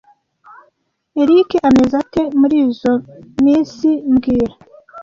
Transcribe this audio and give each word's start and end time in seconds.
Eric 1.21 1.49
ameze 1.67 1.95
ate 2.03 2.21
murizoi 2.39 3.01
minsi 3.43 3.87
mbwira 4.11 4.53